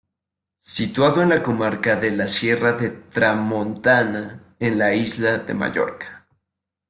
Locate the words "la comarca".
1.29-1.95